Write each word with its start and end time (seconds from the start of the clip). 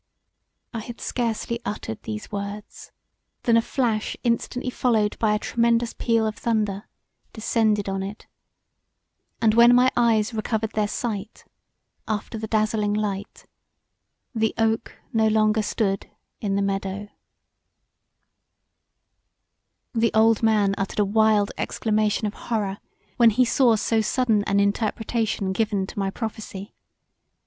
I 0.73 0.79
had 0.79 0.99
scarcely 0.99 1.59
uttered 1.63 2.01
these 2.01 2.31
words 2.31 2.91
than 3.43 3.55
a 3.55 3.61
flash 3.61 4.17
instantly 4.23 4.71
followed 4.71 5.15
by 5.19 5.35
a 5.35 5.37
tremendous 5.37 5.93
peal 5.93 6.25
of 6.25 6.37
thunder 6.37 6.87
descended 7.33 7.87
on 7.87 8.01
it; 8.01 8.25
and 9.43 9.53
when 9.53 9.75
my 9.75 9.91
eyes 9.95 10.33
recovered 10.33 10.71
their 10.71 10.87
sight 10.87 11.45
after 12.07 12.39
the 12.39 12.47
dazzling 12.47 12.95
light, 12.95 13.45
the 14.33 14.55
oak 14.57 14.97
no 15.13 15.27
longer 15.27 15.61
stood 15.61 16.09
in 16.39 16.55
the 16.55 16.63
meadow 16.63 17.07
The 19.93 20.11
old 20.15 20.41
man 20.41 20.73
uttered 20.79 20.97
a 20.97 21.05
wild 21.05 21.51
exclamation 21.59 22.25
of 22.25 22.33
horror 22.33 22.79
when 23.17 23.29
he 23.29 23.45
saw 23.45 23.75
so 23.75 24.01
sudden 24.01 24.43
an 24.45 24.59
interpretation 24.59 25.51
given 25.53 25.85
to 25.85 25.99
my 25.99 26.09
prophesy. 26.09 26.73